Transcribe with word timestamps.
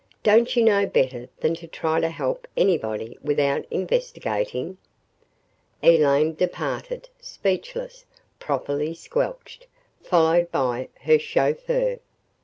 "Don't 0.23 0.55
you 0.55 0.63
know 0.63 0.87
better 0.87 1.29
than 1.41 1.53
to 1.57 1.67
try 1.67 1.99
to 1.99 2.09
help 2.09 2.47
anybody 2.57 3.19
without 3.21 3.67
INVESTIGATING?" 3.69 4.79
Elaine 5.83 6.33
departed, 6.33 7.07
speechless, 7.19 8.03
properly 8.39 8.95
squelched, 8.95 9.67
followed 10.01 10.51
by 10.51 10.89
her 11.01 11.19
chauffeur. 11.19 11.99